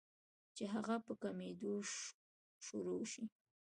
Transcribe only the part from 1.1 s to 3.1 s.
کمېدو شورو